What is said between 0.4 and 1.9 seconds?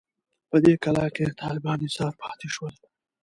په دې کلا کې طالبان